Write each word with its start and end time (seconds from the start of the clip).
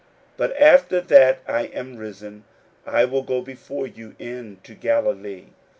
41:014:028 0.35 0.37
But 0.37 0.57
after 0.63 0.99
that 1.01 1.39
I 1.47 1.61
am 1.65 1.95
risen, 1.95 2.43
I 2.87 3.05
will 3.05 3.21
go 3.21 3.43
before 3.43 3.85
you 3.85 4.15
into 4.17 4.73
Galilee. 4.73 5.49